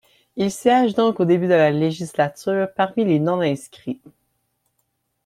[0.35, 4.01] Ils siègent donc au début de la législature parmi les non-inscrits.